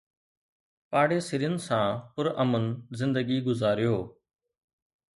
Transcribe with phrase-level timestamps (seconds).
[0.89, 2.65] پاڙيسرين سان پرامن
[2.99, 3.97] زندگي گذاريو